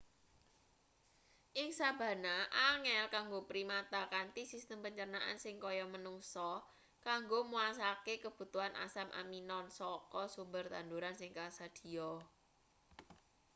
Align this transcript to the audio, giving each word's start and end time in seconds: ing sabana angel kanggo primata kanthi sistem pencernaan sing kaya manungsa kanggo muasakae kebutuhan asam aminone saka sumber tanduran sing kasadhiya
ing 1.61 1.69
sabana 1.79 2.35
angel 2.69 3.05
kanggo 3.15 3.39
primata 3.51 4.01
kanthi 4.13 4.41
sistem 4.53 4.79
pencernaan 4.85 5.37
sing 5.43 5.55
kaya 5.65 5.85
manungsa 5.93 6.49
kanggo 7.07 7.39
muasakae 7.51 8.13
kebutuhan 8.25 8.73
asam 8.85 9.07
aminone 9.21 9.71
saka 9.79 10.21
sumber 10.35 10.65
tanduran 10.73 11.15
sing 11.17 11.31
kasadhiya 11.39 12.11